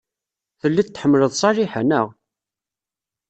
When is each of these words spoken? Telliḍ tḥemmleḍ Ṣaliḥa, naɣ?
Telliḍ 0.59 0.87
tḥemmleḍ 0.89 1.31
Ṣaliḥa, 1.41 1.81
naɣ? 1.83 2.07